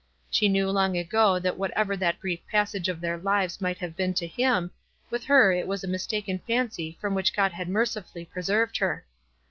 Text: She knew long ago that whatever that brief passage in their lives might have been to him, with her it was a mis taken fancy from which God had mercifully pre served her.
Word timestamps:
She 0.31 0.49
knew 0.49 0.67
long 0.71 0.97
ago 0.97 1.37
that 1.37 1.59
whatever 1.59 1.95
that 1.95 2.19
brief 2.19 2.39
passage 2.47 2.89
in 2.89 2.99
their 3.01 3.19
lives 3.19 3.61
might 3.61 3.77
have 3.77 3.95
been 3.95 4.15
to 4.15 4.25
him, 4.25 4.71
with 5.11 5.25
her 5.25 5.51
it 5.51 5.67
was 5.67 5.83
a 5.83 5.87
mis 5.87 6.07
taken 6.07 6.39
fancy 6.39 6.97
from 6.99 7.13
which 7.13 7.35
God 7.35 7.51
had 7.51 7.69
mercifully 7.69 8.25
pre 8.25 8.41
served 8.41 8.77
her. 8.77 9.05